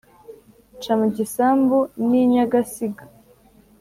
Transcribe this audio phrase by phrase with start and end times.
[0.77, 2.95] nca mu gisambu n'i nyagasig